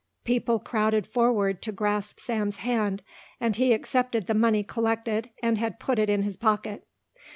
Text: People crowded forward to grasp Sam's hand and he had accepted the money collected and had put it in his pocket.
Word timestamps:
People 0.23 0.57
crowded 0.57 1.05
forward 1.05 1.61
to 1.61 1.71
grasp 1.71 2.19
Sam's 2.19 2.57
hand 2.65 3.03
and 3.39 3.55
he 3.55 3.69
had 3.69 3.79
accepted 3.79 4.25
the 4.25 4.33
money 4.33 4.63
collected 4.63 5.29
and 5.43 5.59
had 5.59 5.79
put 5.79 5.99
it 5.99 6.09
in 6.09 6.23
his 6.23 6.37
pocket. 6.37 6.87